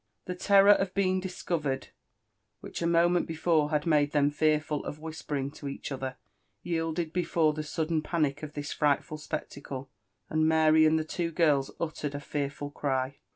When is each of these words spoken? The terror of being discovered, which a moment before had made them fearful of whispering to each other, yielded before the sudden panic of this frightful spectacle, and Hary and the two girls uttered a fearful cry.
The 0.25 0.33
terror 0.33 0.71
of 0.71 0.95
being 0.95 1.19
discovered, 1.19 1.89
which 2.59 2.81
a 2.81 2.87
moment 2.87 3.27
before 3.27 3.69
had 3.69 3.85
made 3.85 4.13
them 4.13 4.31
fearful 4.31 4.83
of 4.83 4.97
whispering 4.97 5.51
to 5.51 5.67
each 5.67 5.91
other, 5.91 6.17
yielded 6.63 7.13
before 7.13 7.53
the 7.53 7.61
sudden 7.61 8.01
panic 8.01 8.41
of 8.41 8.53
this 8.53 8.73
frightful 8.73 9.19
spectacle, 9.19 9.91
and 10.27 10.51
Hary 10.51 10.87
and 10.87 10.97
the 10.97 11.03
two 11.03 11.29
girls 11.31 11.69
uttered 11.79 12.15
a 12.15 12.19
fearful 12.19 12.71
cry. 12.71 13.17